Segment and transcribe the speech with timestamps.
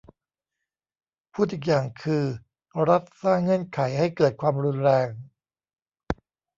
[1.33, 2.23] พูดอีกอย่างคือ
[2.89, 5.07] รัฐสร้างเงื่อนไขให้เกิดความรุนแรง